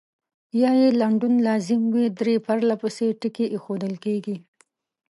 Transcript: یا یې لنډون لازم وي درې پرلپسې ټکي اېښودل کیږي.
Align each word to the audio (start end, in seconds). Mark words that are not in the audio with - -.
یا 0.61 0.71
یې 0.81 0.89
لنډون 1.01 1.33
لازم 1.47 1.81
وي 1.93 2.05
درې 2.19 2.35
پرلپسې 2.45 3.07
ټکي 3.21 3.45
اېښودل 3.51 3.93
کیږي. 4.03 4.35